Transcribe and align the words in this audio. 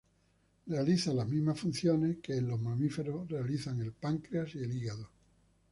Realiza 0.65 1.13
las 1.13 1.29
mismas 1.29 1.59
funciones 1.59 2.17
que 2.23 2.35
en 2.35 2.47
los 2.47 2.59
mamíferos 2.59 3.29
realizan 3.29 3.79
el 3.83 3.91
páncreas 3.93 4.55
y 4.55 4.63
el 4.63 4.75
hígado. 4.75 5.07